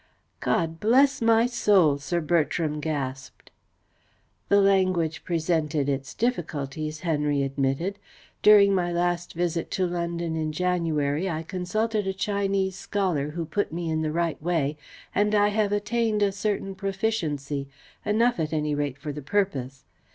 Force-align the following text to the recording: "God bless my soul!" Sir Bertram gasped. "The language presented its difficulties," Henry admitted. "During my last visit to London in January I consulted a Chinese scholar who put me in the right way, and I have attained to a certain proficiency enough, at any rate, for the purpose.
"God 0.39 0.79
bless 0.79 1.21
my 1.21 1.45
soul!" 1.45 1.99
Sir 1.99 2.21
Bertram 2.21 2.79
gasped. 2.79 3.51
"The 4.49 4.59
language 4.59 5.23
presented 5.23 5.87
its 5.87 6.15
difficulties," 6.15 7.01
Henry 7.01 7.43
admitted. 7.43 7.99
"During 8.41 8.73
my 8.73 8.91
last 8.91 9.35
visit 9.35 9.69
to 9.77 9.85
London 9.85 10.35
in 10.35 10.53
January 10.53 11.29
I 11.29 11.43
consulted 11.43 12.07
a 12.07 12.13
Chinese 12.13 12.75
scholar 12.75 13.29
who 13.29 13.45
put 13.45 13.71
me 13.71 13.91
in 13.91 14.01
the 14.01 14.11
right 14.11 14.41
way, 14.41 14.75
and 15.13 15.35
I 15.35 15.49
have 15.49 15.71
attained 15.71 16.21
to 16.21 16.25
a 16.25 16.31
certain 16.31 16.73
proficiency 16.73 17.69
enough, 18.03 18.39
at 18.39 18.53
any 18.53 18.73
rate, 18.73 18.97
for 18.97 19.11
the 19.13 19.21
purpose. 19.21 19.85